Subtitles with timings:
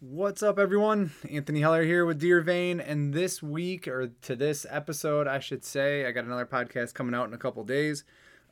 [0.00, 1.10] What's up, everyone?
[1.28, 5.64] Anthony Heller here with Deer Vein, and this week, or to this episode, I should
[5.64, 8.04] say, I got another podcast coming out in a couple days.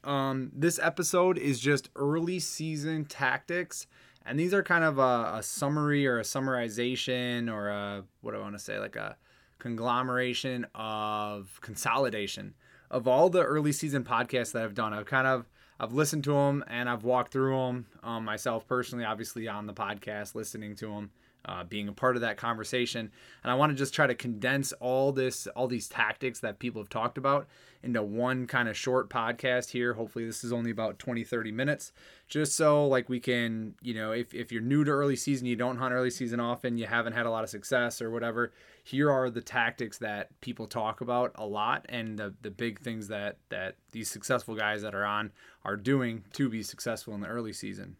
[0.03, 3.87] Um, this episode is just early season tactics,
[4.25, 8.39] and these are kind of a, a summary or a summarization or a what do
[8.39, 9.17] I want to say, like a
[9.61, 12.55] conglomeration of consolidation
[12.91, 14.93] of all the early season podcasts that I've done.
[14.93, 15.47] I've kind of
[15.79, 19.75] I've listened to them and I've walked through them um, myself personally, obviously on the
[19.75, 21.11] podcast, listening to them
[21.47, 23.11] uh, being a part of that conversation.
[23.43, 26.83] And I want to just try to condense all this, all these tactics that people
[26.83, 27.47] have talked about
[27.83, 29.95] into one kind of short podcast here.
[29.95, 31.93] Hopefully, this is only about 20, 30 minutes,
[32.29, 35.55] just so like we can, you know, if, if you're new to early season, you
[35.55, 39.11] don't hunt early season often, you haven't had a lot of success or whatever, here
[39.11, 43.39] are the tactics that people talk about a lot and the, the big things that,
[43.51, 45.31] that these successful guys that are on
[45.65, 47.97] are doing to be successful in the early season.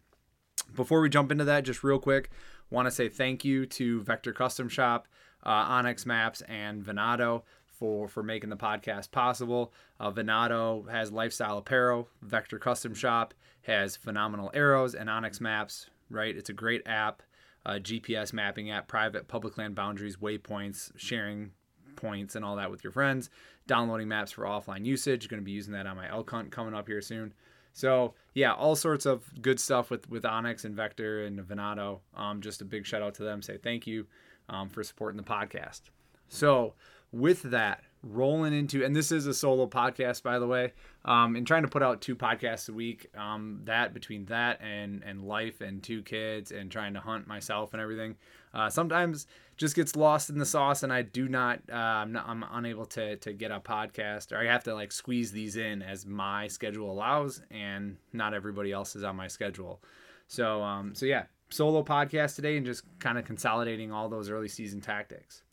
[0.75, 2.29] Before we jump into that, just real quick,
[2.69, 5.07] Want to say thank you to Vector Custom Shop,
[5.43, 9.71] uh, onX Maps, and Venado for for making the podcast possible.
[9.99, 12.09] Uh, Venado has lifestyle apparel.
[12.21, 15.89] Vector Custom Shop has phenomenal arrows and onX Maps.
[16.09, 17.21] Right, it's a great app,
[17.65, 21.51] uh, GPS mapping app, private public land boundaries, waypoints, sharing
[21.95, 23.29] points, and all that with your friends.
[23.65, 25.27] Downloading maps for offline usage.
[25.27, 27.33] Going to be using that on my elk hunt coming up here soon.
[27.77, 31.99] So yeah, all sorts of good stuff with with onX and Vector and Venado.
[32.15, 33.43] Um, just a big shout out to them.
[33.43, 34.07] Say thank you
[34.49, 35.81] um, for supporting the podcast.
[36.27, 36.73] So
[37.11, 40.73] with that, rolling into and this is a solo podcast by the way
[41.05, 45.03] um, and trying to put out two podcasts a week um, that between that and
[45.03, 48.15] and life and two kids and trying to hunt myself and everything
[48.53, 52.27] uh, sometimes just gets lost in the sauce and i do not, uh, I'm, not
[52.27, 55.81] i'm unable to to get a podcast or i have to like squeeze these in
[55.81, 59.81] as my schedule allows and not everybody else is on my schedule.
[60.27, 64.49] So um so yeah solo podcast today and just kind of consolidating all those early
[64.49, 65.43] season tactics.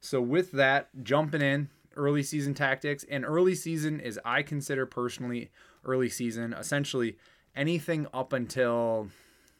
[0.00, 5.50] So with that, jumping in early season tactics, and early season is I consider personally
[5.84, 7.16] early season essentially
[7.56, 9.08] anything up until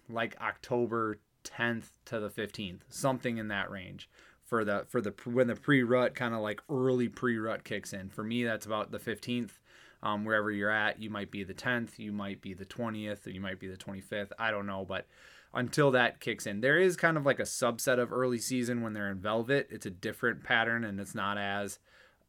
[0.09, 4.09] like October 10th to the 15th, something in that range
[4.45, 8.11] for the for the when the pre-rut kind of like early pre-rut kicks in.
[8.11, 9.53] For me, that's about the 15th.
[10.03, 13.31] Um, wherever you're at, you might be the 10th, you might be the 20th, or
[13.31, 14.33] you might be the 25th.
[14.39, 15.07] I don't know, but
[15.55, 16.61] until that kicks in.
[16.61, 19.69] There is kind of like a subset of early season when they're in velvet.
[19.71, 21.79] It's a different pattern and it's not as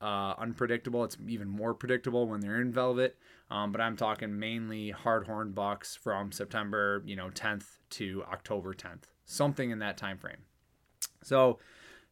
[0.02, 1.04] uh, unpredictable.
[1.04, 3.18] It's even more predictable when they're in velvet.
[3.50, 9.04] Um, but I'm talking mainly hardhorn bucks from September, you know, 10th to October 10th,
[9.26, 10.44] something in that time frame.
[11.22, 11.60] So,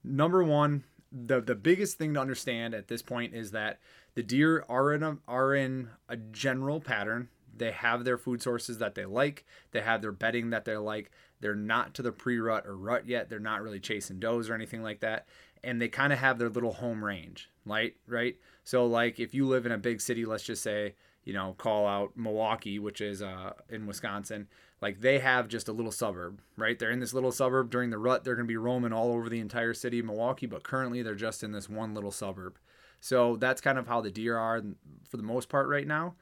[0.03, 3.79] number one, the the biggest thing to understand at this point is that
[4.15, 8.79] the deer are in a are in a general pattern they have their food sources
[8.79, 9.45] that they like.
[9.71, 11.11] They have their bedding that they like.
[11.39, 13.29] They're not to the pre rut or rut yet.
[13.29, 15.27] They're not really chasing does or anything like that.
[15.63, 17.95] And they kind of have their little home range, right?
[18.07, 18.37] Right.
[18.63, 21.87] So, like, if you live in a big city, let's just say, you know, call
[21.87, 24.47] out Milwaukee, which is uh, in Wisconsin,
[24.81, 26.77] like they have just a little suburb, right?
[26.77, 28.23] They're in this little suburb during the rut.
[28.25, 31.15] They're going to be roaming all over the entire city of Milwaukee, but currently they're
[31.15, 32.57] just in this one little suburb.
[32.99, 34.61] So that's kind of how the deer are
[35.09, 36.15] for the most part right now.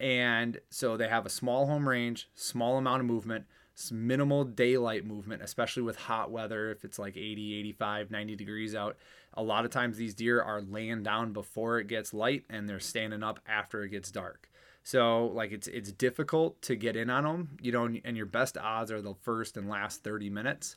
[0.00, 3.44] And so they have a small home range, small amount of movement,
[3.92, 6.70] minimal daylight movement, especially with hot weather.
[6.70, 8.96] If it's like 80, 85, 90 degrees out,
[9.34, 12.80] a lot of times these deer are laying down before it gets light and they're
[12.80, 14.48] standing up after it gets dark.
[14.82, 18.56] So like it's it's difficult to get in on them, you know, and your best
[18.56, 20.76] odds are the first and last 30 minutes.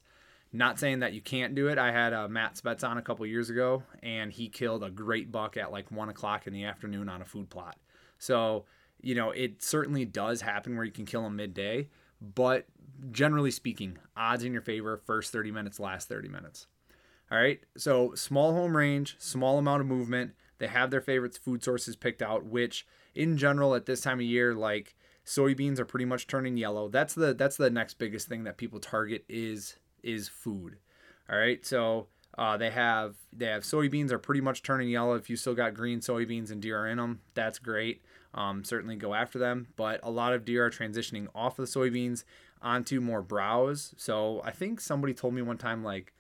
[0.52, 1.78] Not saying that you can't do it.
[1.78, 5.32] I had uh, Matt Spets on a couple years ago, and he killed a great
[5.32, 7.78] buck at like one o'clock in the afternoon on a food plot.
[8.18, 8.66] So
[9.02, 11.88] you know, it certainly does happen where you can kill them midday,
[12.20, 12.66] but
[13.12, 16.68] generally speaking, odds in your favor first 30 minutes, last 30 minutes.
[17.32, 17.60] All right.
[17.78, 20.34] So small home range, small amount of movement.
[20.58, 24.26] They have their favorite food sources picked out, which in general at this time of
[24.26, 24.96] year, like
[25.26, 26.90] soybeans are pretty much turning yellow.
[26.90, 30.78] That's the that's the next biggest thing that people target is is food.
[31.30, 31.66] All right.
[31.66, 32.08] So
[32.38, 35.14] uh, they have they have soybeans are pretty much turning yellow.
[35.14, 38.02] If you still got green soybeans and deer in them, that's great
[38.34, 39.68] um, certainly go after them.
[39.76, 42.24] But a lot of deer are transitioning off of the soybeans
[42.62, 43.94] onto more browse.
[43.98, 46.14] So I think somebody told me one time like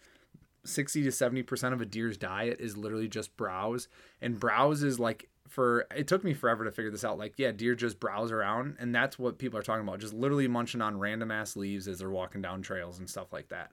[0.65, 3.88] 60 to 70% of a deer's diet is literally just browse.
[4.21, 7.17] And browse is like for it took me forever to figure this out.
[7.17, 10.00] Like, yeah, deer just browse around, and that's what people are talking about.
[10.00, 13.50] Just literally munching on random ass leaves as they're walking down trails and stuff like
[13.50, 13.71] that.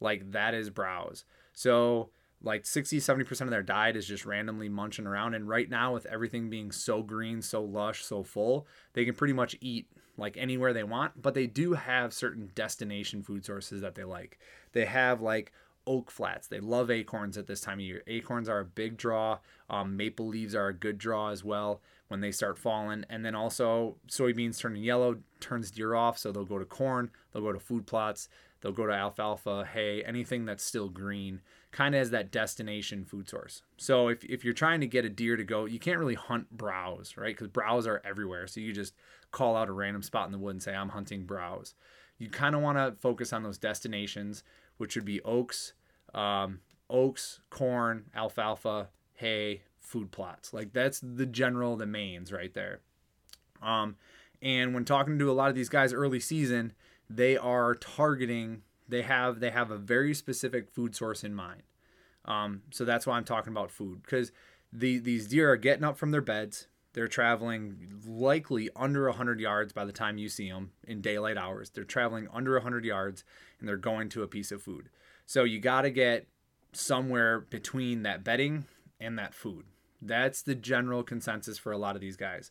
[0.00, 1.24] Like that is browse.
[1.52, 2.10] So
[2.42, 6.06] like 60 70% of their diet is just randomly munching around and right now with
[6.06, 9.86] everything being so green so lush so full they can pretty much eat
[10.16, 14.38] like anywhere they want but they do have certain destination food sources that they like
[14.72, 15.52] they have like
[15.88, 16.46] oak flats.
[16.46, 18.02] They love acorns at this time of year.
[18.06, 19.38] Acorns are a big draw.
[19.70, 23.04] Um, maple leaves are a good draw as well when they start falling.
[23.08, 27.42] And then also soybeans turning yellow turns deer off, so they'll go to corn, they'll
[27.42, 28.28] go to food plots,
[28.60, 33.28] they'll go to alfalfa, hay, anything that's still green, kind of as that destination food
[33.28, 33.62] source.
[33.76, 36.50] So if, if you're trying to get a deer to go, you can't really hunt
[36.50, 37.34] browse, right?
[37.34, 38.46] Because browse are everywhere.
[38.46, 38.94] So you just
[39.30, 41.74] call out a random spot in the wood and say, I'm hunting browse.
[42.18, 44.42] You kind of want to focus on those destinations,
[44.78, 45.74] which would be oaks,
[46.14, 46.60] um,
[46.90, 50.52] oaks, corn, alfalfa, hay, food plots.
[50.52, 52.80] Like that's the general, the mains right there.
[53.62, 53.96] Um,
[54.40, 56.72] and when talking to a lot of these guys early season,
[57.10, 58.62] they are targeting.
[58.88, 61.62] They have they have a very specific food source in mind.
[62.24, 64.32] Um, so that's why I'm talking about food because
[64.72, 66.66] the these deer are getting up from their beds.
[66.94, 71.70] They're traveling likely under 100 yards by the time you see them in daylight hours.
[71.70, 73.24] They're traveling under 100 yards
[73.60, 74.88] and they're going to a piece of food.
[75.26, 76.26] So you got to get
[76.72, 78.64] somewhere between that bedding
[78.98, 79.66] and that food.
[80.00, 82.50] That's the general consensus for a lot of these guys.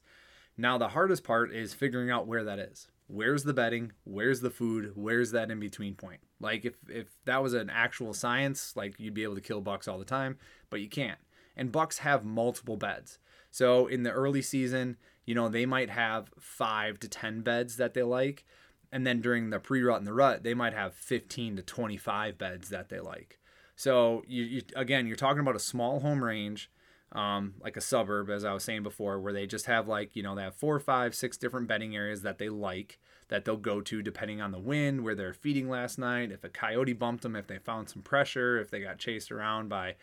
[0.57, 2.87] Now, the hardest part is figuring out where that is.
[3.07, 3.93] Where's the bedding?
[4.03, 4.91] Where's the food?
[4.95, 6.19] Where's that in between point?
[6.39, 9.87] Like if if that was an actual science, like you'd be able to kill bucks
[9.87, 10.37] all the time,
[10.69, 11.19] but you can't.
[11.55, 13.17] And bucks have multiple beds.
[13.49, 17.93] So in the early season, you know, they might have 5 to 10 beds that
[17.93, 18.45] they like,
[18.91, 22.69] and then during the pre-rut and the rut, they might have 15 to 25 beds
[22.69, 23.39] that they like.
[23.75, 26.69] So you, you again, you're talking about a small home range
[27.13, 30.23] um, like a suburb, as I was saying before, where they just have like, you
[30.23, 32.99] know, they have four, five, six different bedding areas that they like
[33.29, 36.49] that they'll go to depending on the wind, where they're feeding last night, if a
[36.49, 39.95] coyote bumped them, if they found some pressure, if they got chased around by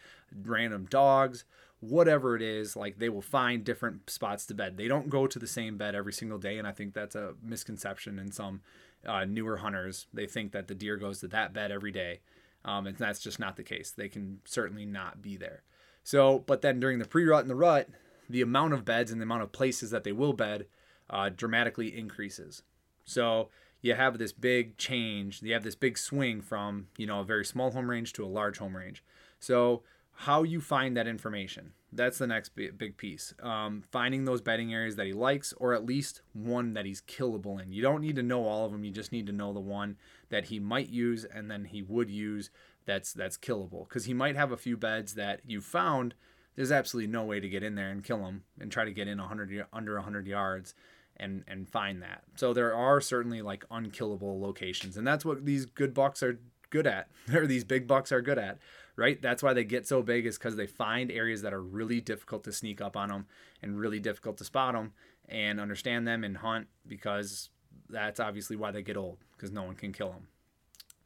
[0.44, 1.44] random dogs,
[1.80, 4.76] whatever it is, like they will find different spots to bed.
[4.76, 6.58] They don't go to the same bed every single day.
[6.58, 8.60] And I think that's a misconception in some
[9.06, 10.06] uh, newer hunters.
[10.12, 12.20] They think that the deer goes to that bed every day.
[12.64, 13.90] Um, and that's just not the case.
[13.90, 15.62] They can certainly not be there.
[16.04, 17.88] So, but then during the pre-rut and the rut,
[18.28, 20.66] the amount of beds and the amount of places that they will bed
[21.10, 22.62] uh, dramatically increases.
[23.04, 23.48] So
[23.80, 25.42] you have this big change.
[25.42, 28.26] You have this big swing from you know a very small home range to a
[28.26, 29.02] large home range.
[29.40, 29.82] So
[30.14, 34.96] how you find that information that's the next big piece um, finding those bedding areas
[34.96, 38.22] that he likes or at least one that he's killable in you don't need to
[38.22, 39.96] know all of them you just need to know the one
[40.30, 42.50] that he might use and then he would use
[42.86, 43.88] that's that's killable.
[43.88, 46.14] Because he might have a few beds that you found
[46.56, 49.08] there's absolutely no way to get in there and kill him and try to get
[49.08, 50.74] in 100 under 100 yards
[51.16, 52.22] and and find that.
[52.36, 56.40] So there are certainly like unkillable locations and that's what these good bucks are
[56.70, 58.58] good at or these big bucks are good at
[58.96, 59.20] right?
[59.20, 62.44] That's why they get so big is because they find areas that are really difficult
[62.44, 63.26] to sneak up on them
[63.60, 64.92] and really difficult to spot them
[65.28, 67.50] and understand them and hunt because
[67.88, 70.28] that's obviously why they get old because no one can kill them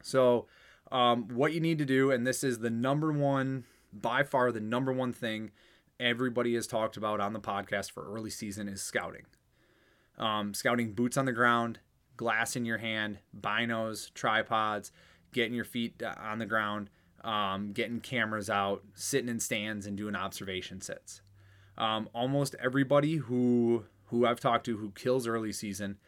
[0.02, 0.46] so
[0.90, 4.60] um, what you need to do, and this is the number one, by far the
[4.60, 5.50] number one thing
[6.00, 9.26] everybody has talked about on the podcast for early season is scouting.
[10.18, 11.80] Um, scouting boots on the ground,
[12.16, 14.92] glass in your hand, binos, tripods,
[15.32, 16.90] getting your feet on the ground,
[17.24, 21.20] um, getting cameras out, sitting in stands and doing observation sits.
[21.76, 25.98] Um, almost everybody who who I've talked to who kills early season,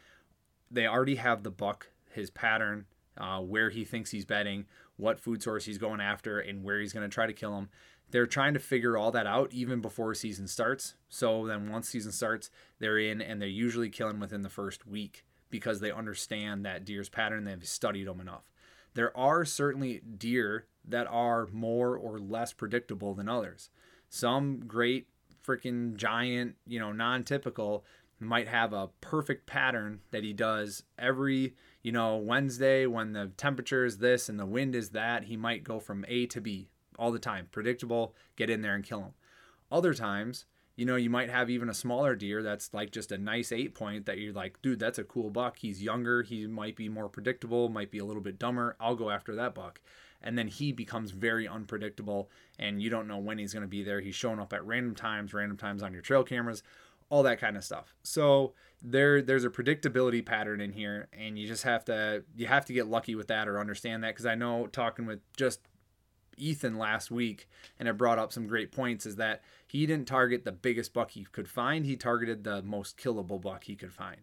[0.71, 2.87] they already have the buck, his pattern,
[3.19, 4.67] uh, where he thinks he's betting,
[4.97, 7.69] what food source he's going after, and where he's going to try to kill him.
[8.11, 10.95] They're trying to figure all that out even before season starts.
[11.09, 15.25] So then once season starts, they're in and they're usually killing within the first week
[15.49, 17.45] because they understand that deer's pattern.
[17.45, 18.51] They've studied them enough.
[18.95, 23.71] There are certainly deer that are more or less predictable than others.
[24.09, 25.07] Some great
[25.47, 27.85] freaking giant, you know, non-typical
[28.21, 33.85] might have a perfect pattern that he does every you know, Wednesday when the temperature
[33.85, 37.11] is this and the wind is that, he might go from A to B all
[37.11, 37.49] the time.
[37.51, 39.15] Predictable, get in there and kill him.
[39.73, 40.45] Other times,
[40.77, 43.75] you know, you might have even a smaller deer that's like just a nice eight
[43.75, 45.59] point that you're like, dude, that's a cool buck.
[45.59, 46.23] He's younger.
[46.23, 48.77] He might be more predictable, might be a little bit dumber.
[48.79, 49.81] I'll go after that buck.
[50.23, 53.83] And then he becomes very unpredictable and you don't know when he's going to be
[53.83, 54.01] there.
[54.01, 56.63] He's showing up at random times, random times on your trail cameras
[57.11, 57.95] all that kind of stuff.
[58.03, 62.65] So there there's a predictability pattern in here and you just have to you have
[62.65, 65.61] to get lucky with that or understand that because I know talking with just
[66.39, 67.49] Ethan last week
[67.79, 71.11] and it brought up some great points is that he didn't target the biggest buck
[71.11, 74.23] he could find, he targeted the most killable buck he could find,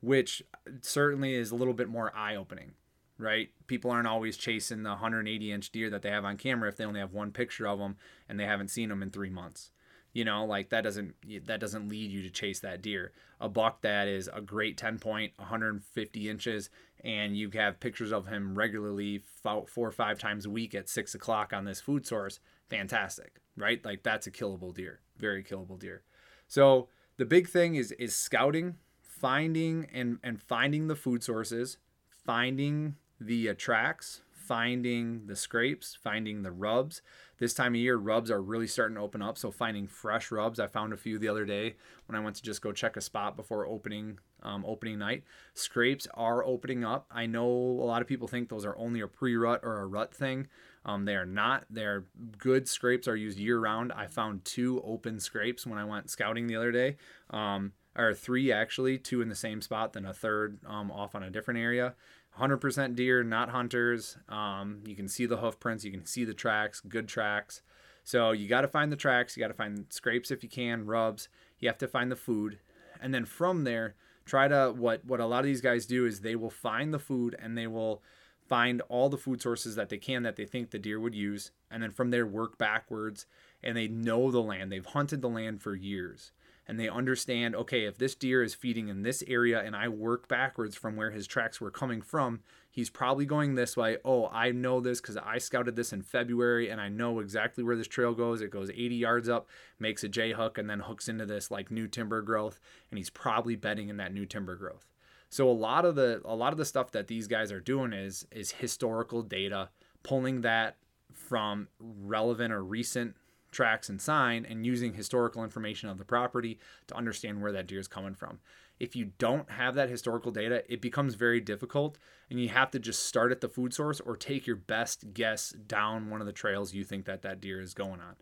[0.00, 0.42] which
[0.80, 2.72] certainly is a little bit more eye-opening.
[3.18, 3.48] Right?
[3.66, 6.84] People aren't always chasing the 180 inch deer that they have on camera if they
[6.84, 7.96] only have one picture of them
[8.28, 9.70] and they haven't seen them in three months
[10.16, 11.14] you know like that doesn't
[11.46, 13.12] that doesn't lead you to chase that deer.
[13.38, 16.70] A buck that is a great 10 point 150 inches
[17.04, 21.14] and you have pictures of him regularly four or five times a week at six
[21.14, 23.84] o'clock on this food source fantastic right?
[23.84, 26.02] Like that's a killable deer very killable deer.
[26.48, 31.76] So the big thing is is scouting finding and and finding the food sources
[32.24, 37.02] finding the uh, tracks finding the scrapes finding the rubs
[37.38, 39.38] this time of year rubs are really starting to open up.
[39.38, 41.76] So finding fresh rubs i found a few the other day
[42.06, 45.24] when i went to just go check a spot before opening um, opening night.
[45.54, 47.06] Scrapes are opening up.
[47.10, 50.14] I know a lot of people think those are only a pre-rut or a rut
[50.14, 50.46] thing.
[50.84, 51.64] Um, they are not.
[51.68, 52.04] They're
[52.38, 56.46] good scrapes are used year round i found two open scrapes when i went scouting
[56.46, 56.96] the other day.
[57.30, 61.22] Um, or three actually two in the same spot then a third um, off on
[61.22, 61.94] a different area
[62.38, 64.18] 100% deer, not hunters.
[64.28, 67.62] Um, you can see the hoof prints, you can see the tracks, good tracks.
[68.04, 70.86] So you got to find the tracks, you got to find scrapes if you can,
[70.86, 71.28] rubs.
[71.58, 72.58] You have to find the food,
[73.00, 73.94] and then from there,
[74.26, 76.98] try to what what a lot of these guys do is they will find the
[76.98, 78.02] food and they will
[78.46, 81.50] find all the food sources that they can that they think the deer would use,
[81.70, 83.26] and then from there work backwards.
[83.62, 86.30] And they know the land; they've hunted the land for years
[86.68, 90.28] and they understand okay, if this deer is feeding in this area and I work
[90.28, 93.98] backwards from where his tracks were coming from, he's probably going this way.
[94.04, 97.76] Oh, I know this because I scouted this in February and I know exactly where
[97.76, 98.40] this trail goes.
[98.40, 101.70] It goes 80 yards up, makes a J hook, and then hooks into this like
[101.70, 104.86] new timber growth, and he's probably bedding in that new timber growth.
[105.28, 107.92] So a lot of the a lot of the stuff that these guys are doing
[107.92, 109.70] is is historical data,
[110.02, 110.76] pulling that
[111.12, 113.16] from relevant or recent
[113.56, 117.80] tracks and sign and using historical information of the property to understand where that deer
[117.80, 118.38] is coming from.
[118.78, 121.96] If you don't have that historical data, it becomes very difficult
[122.30, 125.50] and you have to just start at the food source or take your best guess
[125.50, 128.16] down one of the trails you think that that deer is going on.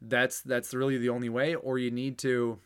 [0.00, 2.58] That's that's really the only way or you need to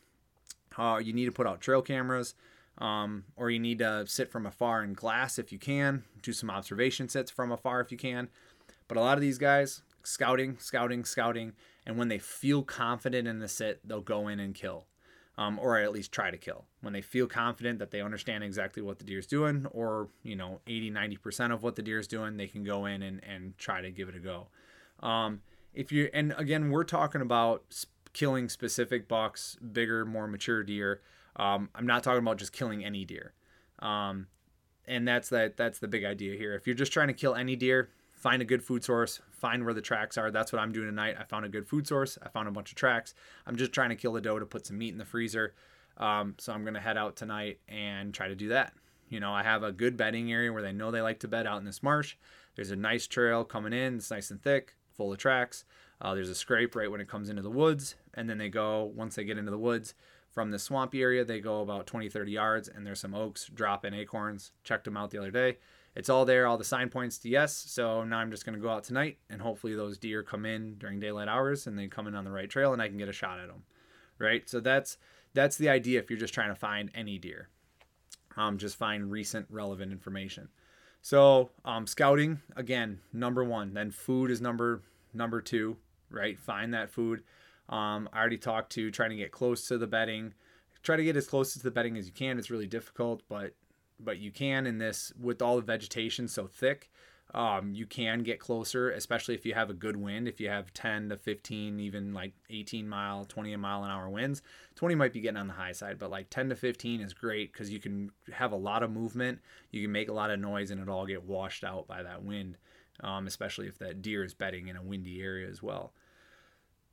[0.79, 2.35] uh, you need to put out trail cameras
[2.79, 6.50] um, or you need to sit from afar in glass if you can, do some
[6.50, 8.29] observation sets from afar if you can.
[8.87, 11.55] But a lot of these guys, scouting, scouting, scouting,
[11.87, 14.87] and when they feel confident in the sit, they'll go in and kill.
[15.39, 16.67] Um, or at least try to kill.
[16.83, 20.37] When they feel confident that they understand exactly what the deer is doing, or you
[20.37, 23.57] know, 80, 90% of what the deer is doing, they can go in and, and
[23.57, 24.49] try to give it a go.
[25.01, 25.41] Um,
[25.73, 27.65] if you and again, we're talking about
[28.12, 31.01] killing specific bucks, bigger, more mature deer.
[31.37, 33.33] Um, I'm not talking about just killing any deer.
[33.79, 34.27] Um,
[34.87, 36.55] and that's that that's the big idea here.
[36.55, 39.75] If you're just trying to kill any deer, find a good food source, find where
[39.75, 40.31] the tracks are.
[40.31, 41.17] That's what I'm doing tonight.
[41.19, 42.17] I found a good food source.
[42.23, 43.13] I found a bunch of tracks.
[43.45, 45.55] I'm just trying to kill the doe to put some meat in the freezer.
[45.97, 48.73] Um, so I'm going to head out tonight and try to do that.
[49.09, 51.49] You know, I have a good bedding area where they know they like to bed
[51.49, 52.15] out in this marsh.
[52.55, 53.97] There's a nice trail coming in.
[53.97, 55.65] It's nice and thick, full of tracks.
[56.01, 57.97] Uh, there's a scrape right when it comes into the woods.
[58.15, 59.95] And then they go, once they get into the woods,
[60.31, 63.93] from the swampy area, they go about 20, 30 yards, and there's some oaks dropping
[63.93, 64.53] acorns.
[64.63, 65.59] Checked them out the other day
[65.95, 67.55] it's all there, all the sign points to yes.
[67.55, 70.77] So now I'm just going to go out tonight and hopefully those deer come in
[70.79, 73.09] during daylight hours and they come in on the right trail and I can get
[73.09, 73.65] a shot at them.
[74.19, 74.49] Right?
[74.49, 74.97] So that's
[75.35, 77.49] that's the idea if you're just trying to find any deer.
[78.37, 80.49] Um, just find recent relevant information.
[81.03, 83.75] So um, scouting again, number one.
[83.75, 84.83] Then food is number
[85.13, 85.77] number two.
[86.11, 86.39] Right?
[86.39, 87.23] Find that food.
[87.69, 90.35] Um, I already talked to trying to get close to the bedding.
[90.83, 92.39] Try to get as close to the bedding as you can.
[92.39, 93.55] It's really difficult, but
[94.04, 96.90] but you can in this with all the vegetation so thick
[97.35, 100.28] um, you can get closer especially if you have a good wind.
[100.28, 104.42] If you have 10 to 15 even like 18 mile 20 mile an hour winds
[104.76, 107.52] 20 might be getting on the high side but like 10 to 15 is great
[107.52, 109.40] because you can have a lot of movement.
[109.71, 112.23] You can make a lot of noise and it all get washed out by that
[112.23, 112.59] wind
[113.00, 115.92] um, especially if that deer is bedding in a windy area as well.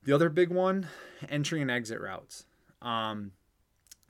[0.03, 0.87] The other big one
[1.27, 2.45] entry and exit routes.
[2.81, 3.33] Um,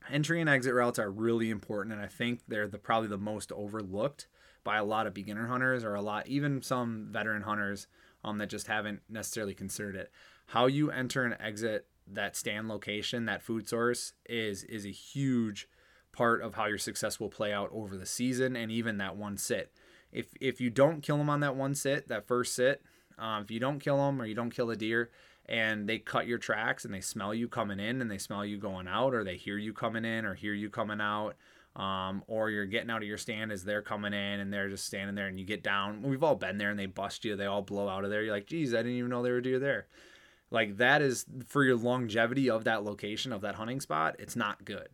[0.09, 3.51] entry and exit routes are really important and i think they're the probably the most
[3.51, 4.27] overlooked
[4.63, 7.87] by a lot of beginner hunters or a lot even some veteran hunters
[8.23, 10.11] um, that just haven't necessarily considered it.
[10.47, 15.69] How you enter and exit that stand location that food source is is a huge
[16.11, 19.37] part of how your success will play out over the season and even that one
[19.37, 19.71] sit.
[20.11, 22.81] If if you don't kill them on that one sit that first sit
[23.19, 25.11] um, if you don't kill them or you don't kill a deer
[25.49, 28.57] and they cut your tracks and they smell you coming in and they smell you
[28.57, 31.35] going out or they hear you coming in or hear you coming out
[31.75, 34.85] um, or you're getting out of your stand as they're coming in and they're just
[34.85, 36.03] standing there and you get down.
[36.03, 38.21] We've all been there and they bust you they all blow out of there.
[38.21, 39.87] You're like geez i didn't even know they were deer there.
[40.51, 44.65] Like that is for your longevity of that location of that hunting spot it's not
[44.65, 44.89] good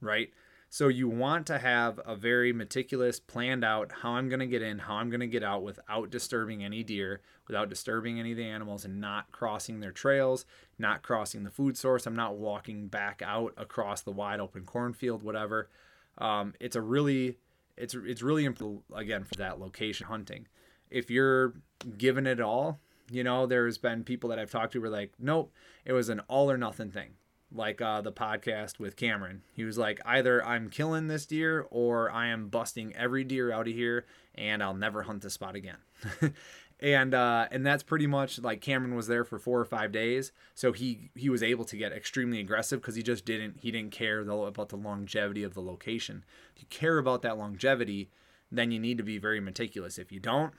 [0.00, 0.30] right
[0.70, 4.60] So you want to have a very meticulous, planned out how I'm going to get
[4.60, 8.36] in, how I'm going to get out without disturbing any deer, without disturbing any of
[8.36, 10.44] the animals, and not crossing their trails,
[10.78, 12.06] not crossing the food source.
[12.06, 15.70] I'm not walking back out across the wide open cornfield, whatever.
[16.18, 17.38] Um, it's a really,
[17.78, 20.48] it's it's really important again for that location hunting.
[20.90, 21.54] If you're
[21.96, 22.78] given it all,
[23.10, 25.50] you know, there's been people that I've talked to were like, nope,
[25.86, 27.12] it was an all or nothing thing
[27.52, 29.42] like uh, the podcast with Cameron.
[29.52, 33.68] He was like, either I'm killing this deer or I am busting every deer out
[33.68, 35.78] of here and I'll never hunt this spot again.
[36.80, 40.32] and uh, and that's pretty much like Cameron was there for four or five days,
[40.54, 43.90] so he he was able to get extremely aggressive because he just didn't he didn't
[43.90, 46.24] care about the longevity of the location.
[46.54, 48.10] If you care about that longevity,
[48.52, 49.98] then you need to be very meticulous.
[49.98, 50.52] If you don't,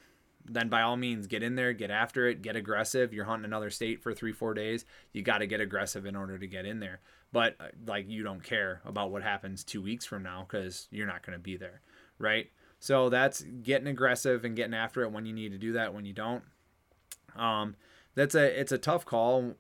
[0.49, 3.13] then by all means get in there, get after it, get aggressive.
[3.13, 4.85] You're hunting another state for three, four days.
[5.13, 6.99] You got to get aggressive in order to get in there.
[7.31, 11.07] But uh, like you don't care about what happens two weeks from now because you're
[11.07, 11.81] not going to be there,
[12.17, 12.49] right?
[12.79, 15.93] So that's getting aggressive and getting after it when you need to do that.
[15.93, 16.43] When you don't,
[17.35, 17.75] um,
[18.15, 19.55] that's a it's a tough call,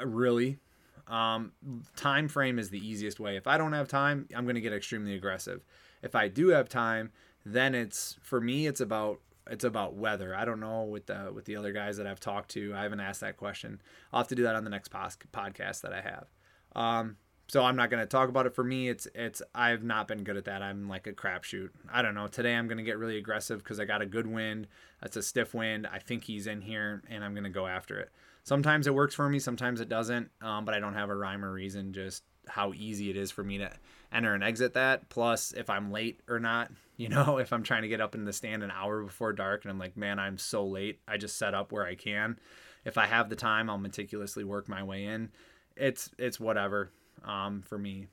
[0.00, 0.58] uh, really.
[1.06, 1.52] Um,
[1.96, 3.36] time frame is the easiest way.
[3.36, 5.62] If I don't have time, I'm going to get extremely aggressive.
[6.02, 7.12] If I do have time,
[7.44, 9.20] then it's for me it's about
[9.50, 10.34] it's about weather.
[10.34, 12.74] I don't know with the with the other guys that I've talked to.
[12.74, 13.80] I haven't asked that question.
[14.12, 16.26] I'll have to do that on the next pos- podcast that I have.
[16.74, 17.16] Um,
[17.48, 18.54] so I'm not going to talk about it.
[18.54, 20.62] For me, it's it's I've not been good at that.
[20.62, 21.70] I'm like a crapshoot.
[21.92, 22.26] I don't know.
[22.26, 24.66] Today I'm going to get really aggressive because I got a good wind.
[25.02, 25.86] That's a stiff wind.
[25.86, 28.10] I think he's in here, and I'm going to go after it.
[28.44, 29.38] Sometimes it works for me.
[29.38, 30.30] Sometimes it doesn't.
[30.40, 31.92] Um, but I don't have a rhyme or reason.
[31.92, 33.70] Just how easy it is for me to
[34.14, 35.08] enter and exit that.
[35.08, 38.24] Plus, if I'm late or not, you know, if I'm trying to get up in
[38.24, 41.00] the stand an hour before dark and I'm like, man, I'm so late.
[41.08, 42.38] I just set up where I can.
[42.84, 45.30] If I have the time, I'll meticulously work my way in.
[45.76, 46.90] It's it's whatever
[47.24, 48.06] um, for me.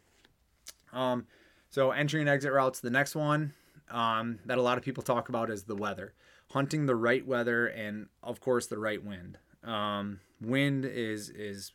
[0.93, 1.27] Um,
[1.69, 2.79] so entry and exit routes.
[2.79, 3.53] The next one
[3.91, 6.13] um, that a lot of people talk about is the weather.
[6.51, 9.37] Hunting the right weather and of course the right wind.
[9.63, 11.73] Um, wind is is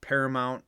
[0.00, 0.64] paramount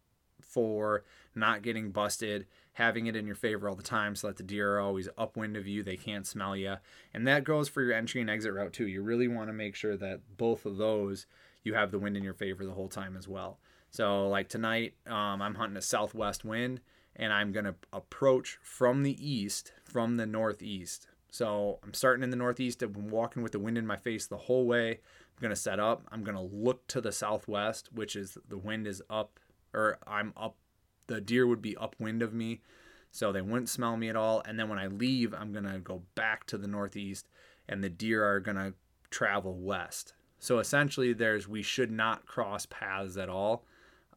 [0.50, 1.04] for
[1.34, 4.76] not getting busted, having it in your favor all the time so that the deer
[4.76, 6.76] are always upwind of you, they can't smell you.
[7.14, 8.86] And that goes for your entry and exit route too.
[8.86, 11.26] You really want to make sure that both of those
[11.62, 13.58] you have the wind in your favor the whole time as well.
[13.90, 16.80] So like tonight, um, I'm hunting a southwest wind
[17.16, 21.08] and I'm going to approach from the east, from the northeast.
[21.30, 22.82] So I'm starting in the northeast.
[22.82, 24.90] I've been walking with the wind in my face the whole way.
[24.90, 26.02] I'm going to set up.
[26.10, 29.39] I'm going to look to the southwest, which is the wind is up
[29.74, 30.56] or I'm up,
[31.06, 32.60] the deer would be upwind of me,
[33.10, 34.42] so they wouldn't smell me at all.
[34.46, 37.28] And then when I leave, I'm gonna go back to the northeast,
[37.68, 38.74] and the deer are gonna
[39.10, 40.14] travel west.
[40.38, 43.64] So essentially, there's we should not cross paths at all,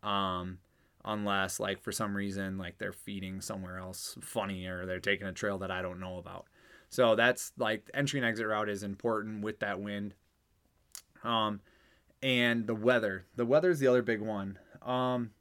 [0.01, 0.59] um,
[1.05, 5.33] unless like for some reason like they're feeding somewhere else funny or they're taking a
[5.33, 6.45] trail that I don't know about.
[6.89, 10.13] So that's like entry and exit route is important with that wind.
[11.23, 11.61] Um,
[12.21, 13.25] and the weather.
[13.35, 14.59] The weather is the other big one.
[14.81, 15.31] Um,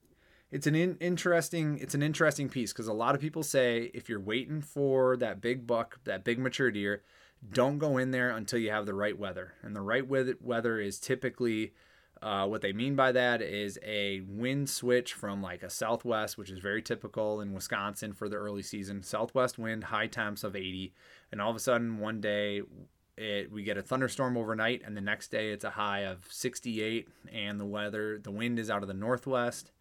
[0.53, 4.09] it's an in- interesting it's an interesting piece because a lot of people say if
[4.09, 7.03] you're waiting for that big buck that big mature deer
[7.51, 9.55] don't go in there until you have the right weather.
[9.63, 11.73] And the right weather is typically
[12.21, 16.51] uh, what they mean by that is a wind switch from like a southwest which
[16.51, 20.95] is very typical in wisconsin for the early season southwest wind high temps of 80
[21.33, 22.63] and all of a sudden one day
[23.17, 27.09] it, we get a thunderstorm overnight and the next day it's a high of 68
[27.33, 29.73] and the weather the wind is out of the northwest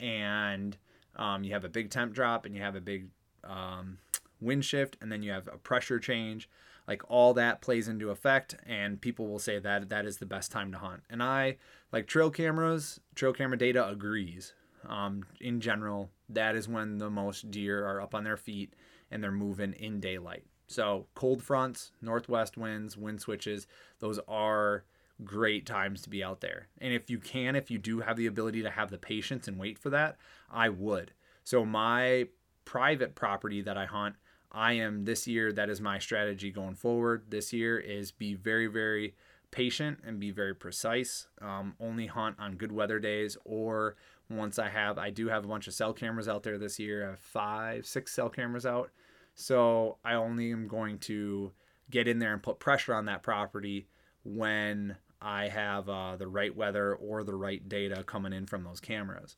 [0.00, 0.76] and
[1.16, 3.08] um, you have a big temp drop and you have a big
[3.44, 3.98] um,
[4.40, 6.48] wind shift and then you have a pressure change
[6.88, 10.50] like all that plays into effect and people will say that that is the best
[10.50, 11.02] time to hunt.
[11.08, 11.56] And i
[11.92, 14.54] like trail cameras trail camera data agrees.
[14.88, 18.74] Um, in general that is when the most deer are up on their feet
[19.10, 20.46] and they're moving in daylight.
[20.66, 23.66] So cold fronts northwest winds wind switches
[23.98, 24.84] those are
[25.24, 26.68] great times to be out there.
[26.80, 29.58] And if you can, if you do have the ability to have the patience and
[29.58, 30.16] wait for that,
[30.50, 31.12] I would.
[31.44, 32.28] So my
[32.64, 34.16] private property that I hunt,
[34.52, 37.26] I am this year that is my strategy going forward.
[37.28, 39.14] This year is be very very
[39.50, 41.26] patient and be very precise.
[41.40, 43.96] Um, only hunt on good weather days or
[44.28, 47.06] once I have I do have a bunch of cell cameras out there this year.
[47.06, 48.90] I have five, six cell cameras out.
[49.34, 51.52] So I only am going to
[51.90, 53.86] get in there and put pressure on that property
[54.24, 58.80] when I have uh, the right weather or the right data coming in from those
[58.80, 59.36] cameras.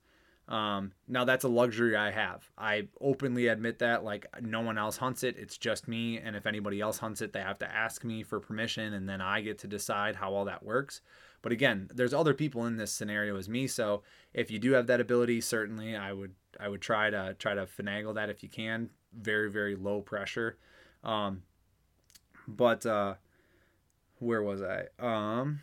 [0.49, 2.51] Um, now that's a luxury I have.
[2.59, 5.37] I openly admit that like no one else hunts it.
[5.39, 6.19] It's just me.
[6.19, 9.21] And if anybody else hunts it, they have to ask me for permission and then
[9.21, 11.01] I get to decide how all that works.
[11.43, 13.67] But again, there's other people in this scenario as me.
[13.67, 14.03] So
[14.35, 17.67] if you do have that ability, certainly I would, I would try to try to
[17.67, 18.91] finagle that if you can.
[19.13, 20.59] very very low pressure.
[21.03, 21.43] Um,
[22.47, 23.15] but uh,
[24.19, 24.87] where was I?
[24.99, 25.61] Um,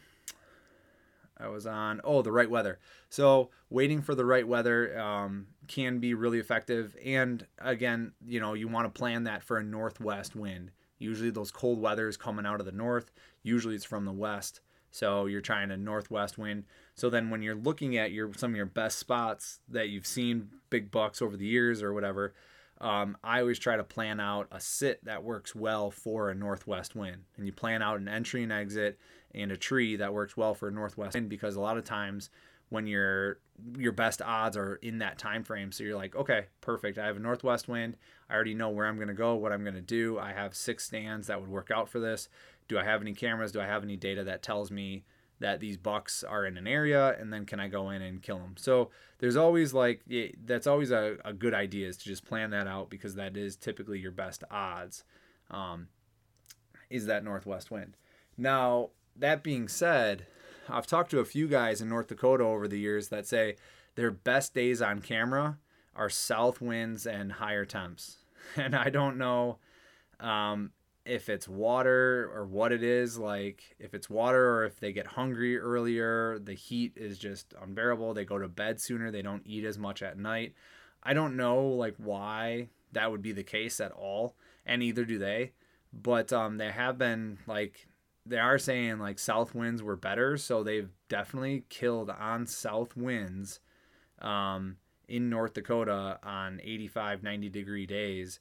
[1.40, 2.80] I was on oh the right weather.
[3.10, 6.96] So waiting for the right weather um, can be really effective.
[7.04, 10.72] And again, you know you want to plan that for a northwest wind.
[10.98, 13.12] Usually those cold weather is coming out of the north.
[13.42, 14.62] Usually it's from the west.
[14.92, 16.66] So you're trying a northwest wind.
[16.96, 20.50] So then when you're looking at your some of your best spots that you've seen
[20.70, 22.34] big bucks over the years or whatever,
[22.82, 26.96] um, I always try to plan out a sit that works well for a northwest
[26.96, 27.24] wind.
[27.38, 28.98] And you plan out an entry and exit
[29.34, 32.30] and a tree that works well for northwest wind because a lot of times
[32.70, 33.40] when your
[33.78, 36.98] your best odds are in that time frame so you're like okay perfect.
[36.98, 37.98] I have a northwest wind.
[38.30, 40.20] I already know where i'm going to go what i'm going to do.
[40.20, 42.30] I have six stands that would work out for this.
[42.68, 43.52] Do i have any cameras?
[43.52, 45.04] Do i have any data that tells me
[45.40, 47.16] that these bucks are in an area?
[47.20, 48.90] And then can i go in and kill them so
[49.20, 50.02] there's always like
[50.46, 53.56] that's always a, a good idea is to just plan that out because that is
[53.56, 55.04] typically your best odds
[55.52, 55.88] um,
[56.90, 57.98] is that northwest wind.
[58.38, 58.90] Now
[59.20, 60.26] that being said
[60.72, 63.56] I've talked to a few guys in North Dakota over the years that say
[63.96, 65.58] their best days on camera
[65.96, 68.18] are south winds and higher temps.
[68.56, 69.60] And I don't know
[70.20, 70.72] um,
[71.06, 73.16] if it's water or what it is.
[73.16, 78.16] Like, if it's water or if they get hungry earlier, the heat is just unbearable.
[78.16, 80.56] They go to bed sooner, they don't eat as much at night.
[81.04, 84.36] I don't know, like, why that would be the case at all.
[84.66, 85.52] And neither do they.
[85.94, 87.88] But um, they have been, like,
[88.26, 93.60] they are saying like south winds were better, so they've definitely killed on south winds
[94.22, 94.78] um,
[95.08, 98.40] in North Dakota on 85, 90 degree days,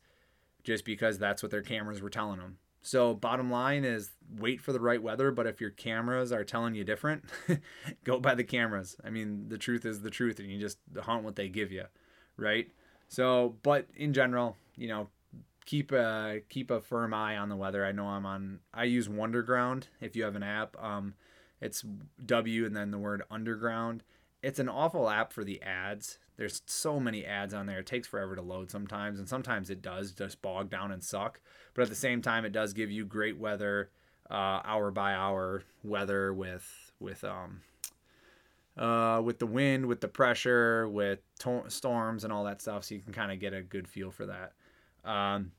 [0.64, 2.58] just because that's what their cameras were telling them.
[2.82, 6.74] So bottom line is wait for the right weather, but if your cameras are telling
[6.74, 7.24] you different,
[8.04, 8.96] go by the cameras.
[9.04, 11.84] I mean, the truth is the truth, and you just hunt what they give you,
[12.36, 12.68] right?
[13.08, 15.08] So, but in general, you know,
[15.68, 17.84] keep a keep a firm eye on the weather.
[17.84, 18.60] I know I'm on.
[18.72, 19.84] I use Wunderground.
[20.00, 21.12] If you have an app, um,
[21.60, 21.84] it's
[22.24, 24.02] W and then the word underground.
[24.42, 26.18] It's an awful app for the ads.
[26.38, 27.80] There's so many ads on there.
[27.80, 31.38] It takes forever to load sometimes, and sometimes it does just bog down and suck.
[31.74, 33.90] But at the same time, it does give you great weather,
[34.30, 37.60] uh, hour by hour weather with with um
[38.78, 42.84] uh, with the wind, with the pressure, with to- storms and all that stuff.
[42.84, 44.52] So you can kind of get a good feel for that.
[45.04, 45.52] Um,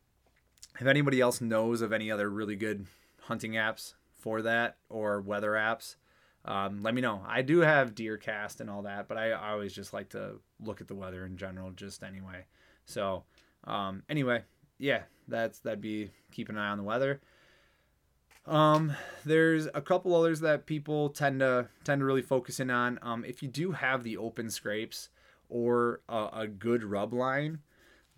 [0.80, 2.86] if anybody else knows of any other really good
[3.22, 5.96] hunting apps for that or weather apps,
[6.46, 7.22] um, let me know.
[7.28, 10.80] I do have Deercast and all that, but I, I, always just like to look
[10.80, 12.46] at the weather in general, just anyway.
[12.86, 13.24] So,
[13.66, 14.44] um, anyway,
[14.78, 17.20] yeah, that's that'd be keep an eye on the weather.
[18.46, 18.94] Um,
[19.26, 23.00] there's a couple others that people tend to tend to really focus in on.
[23.02, 25.10] Um, if you do have the open scrapes
[25.50, 27.60] or a, a good rub line,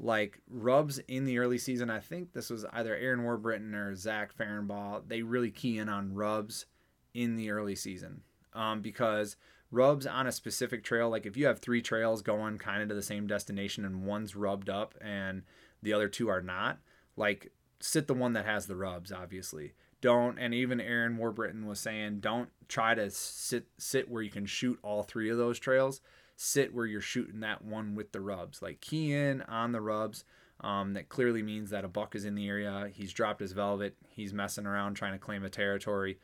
[0.01, 1.89] like rubs in the early season.
[1.89, 5.07] I think this was either Aaron Warbritton or Zach Ferenbaugh.
[5.07, 6.65] They really key in on rubs
[7.13, 8.21] in the early season
[8.53, 9.37] um, because
[9.69, 12.95] rubs on a specific trail, like if you have three trails going kind of to
[12.95, 15.43] the same destination and one's rubbed up and
[15.83, 16.79] the other two are not,
[17.15, 19.73] like sit the one that has the rubs, obviously.
[20.01, 24.47] Don't and even Aaron Warbritton was saying don't try to sit sit where you can
[24.47, 26.01] shoot all three of those trails
[26.35, 28.61] sit where you're shooting that one with the rubs.
[28.61, 30.23] Like key in on the rubs.
[30.61, 32.89] Um, that clearly means that a buck is in the area.
[32.93, 33.95] He's dropped his velvet.
[34.09, 36.19] He's messing around trying to claim a territory.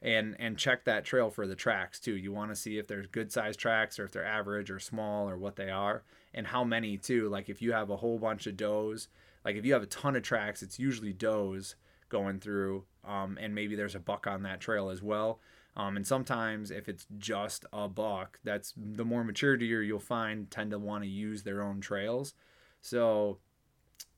[0.00, 2.16] And, and check that trail for the tracks too.
[2.16, 5.28] You want to see if there's good sized tracks or if they're average or small
[5.28, 6.02] or what they are
[6.34, 7.28] and how many too.
[7.28, 9.08] Like if you have a whole bunch of does,
[9.44, 11.76] like if you have a ton of tracks, it's usually does
[12.08, 15.40] going through, um, and maybe there's a buck on that trail as well.
[15.76, 20.50] Um, and sometimes if it's just a buck, that's the more mature deer you'll find
[20.50, 22.34] tend to want to use their own trails.
[22.82, 23.38] So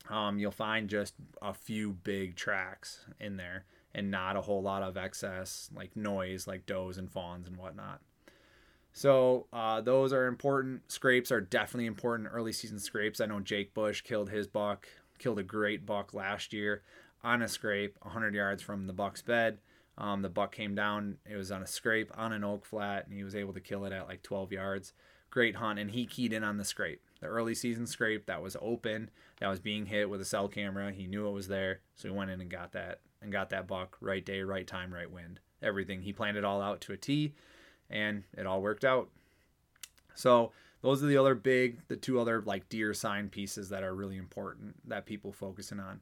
[0.09, 4.83] um, you'll find just a few big tracks in there and not a whole lot
[4.83, 8.01] of excess like noise like does and fawns and whatnot.
[8.91, 10.89] So uh, those are important.
[10.91, 12.29] Scrapes are definitely important.
[12.31, 13.19] Early season scrapes.
[13.19, 14.87] I know Jake Bush killed his buck,
[15.19, 16.81] killed a great buck last year
[17.23, 19.57] on a scrape, 100 yards from the buck's bed.
[19.97, 21.17] Um, the buck came down.
[21.29, 23.85] It was on a scrape on an oak flat, and he was able to kill
[23.85, 24.93] it at like 12 yards.
[25.29, 27.01] Great hunt, and he keyed in on the scrape.
[27.21, 30.91] The early season scrape that was open, that was being hit with a cell camera.
[30.91, 33.67] He knew it was there, so he went in and got that and got that
[33.67, 33.97] buck.
[34.01, 35.39] Right day, right time, right wind.
[35.61, 36.01] Everything.
[36.01, 37.33] He planned it all out to a T,
[37.89, 39.09] and it all worked out.
[40.13, 43.95] So those are the other big, the two other like deer sign pieces that are
[43.95, 46.01] really important that people focusing on.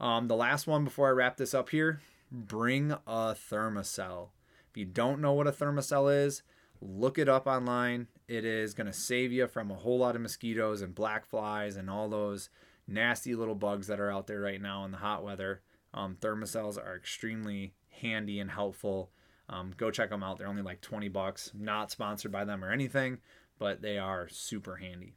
[0.00, 2.00] Um, the last one before I wrap this up here
[2.32, 4.30] bring a Thermacell.
[4.70, 6.42] If you don't know what a Thermacell is,
[6.80, 8.08] look it up online.
[8.26, 11.76] It is going to save you from a whole lot of mosquitoes and black flies
[11.76, 12.48] and all those
[12.88, 15.60] nasty little bugs that are out there right now in the hot weather.
[15.92, 19.10] Um, Thermacells are extremely handy and helpful.
[19.48, 20.38] Um, go check them out.
[20.38, 21.50] They're only like 20 bucks.
[21.54, 23.18] Not sponsored by them or anything,
[23.58, 25.16] but they are super handy.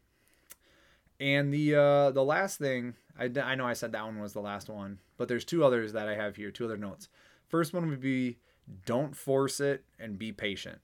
[1.19, 4.41] And the uh, the last thing, I, I know I said that one was the
[4.41, 7.07] last one, but there's two others that I have here, two other notes.
[7.47, 8.37] First one would be
[8.85, 10.79] don't force it and be patient.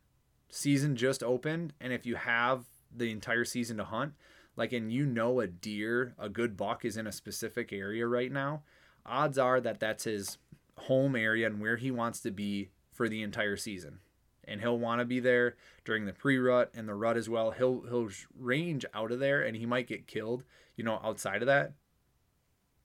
[0.49, 2.65] Season just opened, and if you have
[2.95, 4.13] the entire season to hunt,
[4.55, 8.31] like and you know a deer, a good buck is in a specific area right
[8.31, 8.63] now,
[9.05, 10.37] odds are that that's his
[10.77, 13.99] home area and where he wants to be for the entire season.
[14.45, 17.51] And he'll want to be there during the pre-rut and the rut as well.
[17.51, 20.43] He'll he'll range out of there and he might get killed,
[20.75, 21.73] you know, outside of that.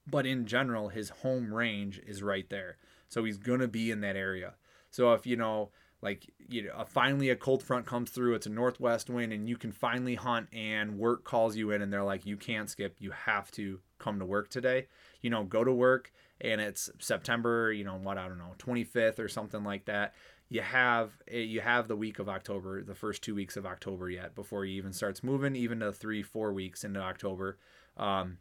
[0.06, 2.76] But in general, his home range is right there.
[3.08, 4.54] So he's going to be in that area.
[4.90, 5.70] So if you know
[6.02, 9.56] like you know finally a cold front comes through it's a northwest wind and you
[9.56, 13.10] can finally hunt and work calls you in and they're like you can't skip you
[13.10, 14.86] have to come to work today
[15.22, 19.18] you know go to work and it's september you know what i don't know 25th
[19.18, 20.14] or something like that
[20.48, 24.08] you have eh, you have the week of october the first two weeks of october
[24.10, 27.58] yet before he even starts moving even to three four weeks into october
[27.96, 28.38] um,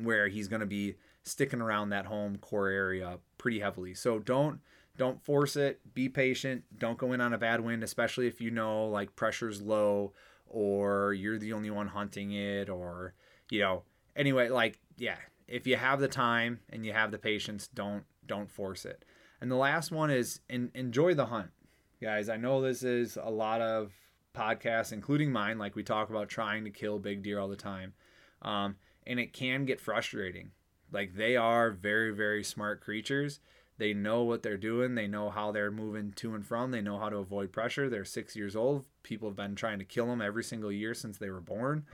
[0.00, 4.60] where he's going to be sticking around that home core area pretty heavily so don't
[4.98, 5.80] don't force it.
[5.94, 6.64] Be patient.
[6.76, 10.12] Don't go in on a bad wind, especially if you know like pressure's low
[10.46, 13.14] or you're the only one hunting it or
[13.50, 13.82] you know
[14.14, 15.16] anyway like yeah
[15.52, 19.04] if you have the time and you have the patience don't don't force it
[19.40, 21.50] and the last one is in, enjoy the hunt
[22.00, 23.92] guys i know this is a lot of
[24.34, 27.92] podcasts including mine like we talk about trying to kill big deer all the time
[28.40, 30.50] um, and it can get frustrating
[30.90, 33.40] like they are very very smart creatures
[33.78, 34.94] they know what they're doing.
[34.94, 36.70] They know how they're moving to and from.
[36.70, 37.88] They know how to avoid pressure.
[37.88, 38.84] They're six years old.
[39.02, 41.86] People have been trying to kill them every single year since they were born.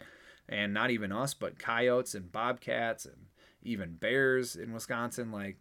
[0.48, 3.27] And not even us, but coyotes and bobcats and
[3.62, 5.58] even bears in Wisconsin, like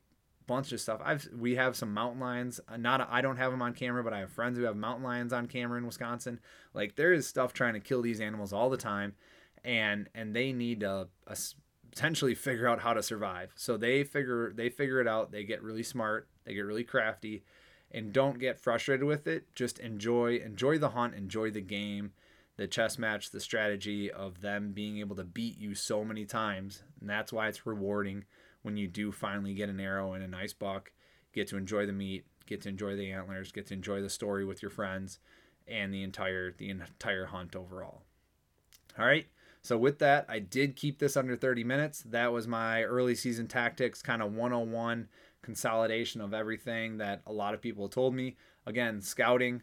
[0.48, 1.02] bunch of stuff.
[1.04, 2.60] I've we have some mountain lions.
[2.68, 5.04] Uh, not I don't have them on camera, but I have friends who have mountain
[5.04, 6.40] lions on camera in Wisconsin.
[6.74, 9.14] Like there is stuff trying to kill these animals all the time,
[9.64, 11.38] and and they need to a
[11.92, 13.52] potentially figure out how to survive.
[13.56, 15.32] So they figure they figure it out.
[15.32, 16.28] They get really smart.
[16.46, 17.44] They get really crafty,
[17.92, 19.54] and don't get frustrated with it.
[19.54, 21.14] Just enjoy enjoy the hunt.
[21.14, 22.14] Enjoy the game,
[22.58, 26.84] the chess match, the strategy of them being able to beat you so many times,
[27.00, 28.26] and that's why it's rewarding
[28.64, 30.92] when you do finally get an arrow and a nice buck.
[31.34, 32.26] Get to enjoy the meat.
[32.48, 33.52] Get to enjoy the antlers.
[33.52, 35.20] Get to enjoy the story with your friends,
[35.68, 38.02] and the entire the entire hunt overall.
[38.98, 39.28] All right.
[39.62, 42.02] So with that, I did keep this under 30 minutes.
[42.04, 45.10] That was my early season tactics, kind of 101
[45.42, 48.38] consolidation of everything that a lot of people told me.
[48.66, 49.62] Again, scouting.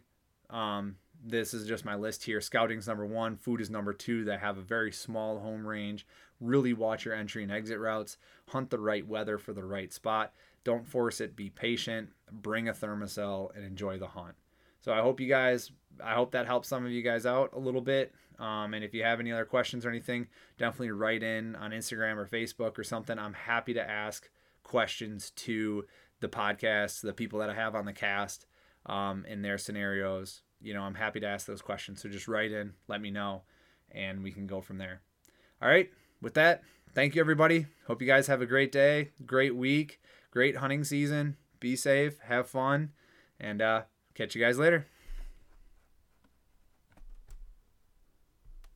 [0.50, 2.40] Um, this is just my list here.
[2.40, 4.24] Scouting's number one, food is number two.
[4.24, 6.06] That have a very small home range.
[6.40, 8.18] Really watch your entry and exit routes.
[8.48, 10.34] Hunt the right weather for the right spot.
[10.64, 11.36] Don't force it.
[11.36, 12.10] Be patient.
[12.30, 14.34] Bring a Thermacell and enjoy the hunt.
[14.80, 17.58] So I hope you guys, I hope that helps some of you guys out a
[17.58, 18.14] little bit.
[18.38, 20.26] Um, and if you have any other questions or anything,
[20.58, 23.18] definitely write in on Instagram or Facebook or something.
[23.18, 24.28] I'm happy to ask
[24.62, 25.86] questions to
[26.20, 28.46] the podcast, the people that I have on the cast
[28.86, 30.42] um, in their scenarios.
[30.64, 32.00] You know, I'm happy to ask those questions.
[32.00, 33.42] So just write in, let me know,
[33.92, 35.02] and we can go from there.
[35.60, 35.90] All right.
[36.22, 36.62] With that,
[36.94, 37.66] thank you, everybody.
[37.86, 40.00] Hope you guys have a great day, great week,
[40.30, 41.36] great hunting season.
[41.60, 42.92] Be safe, have fun,
[43.38, 43.82] and uh,
[44.14, 44.86] catch you guys later.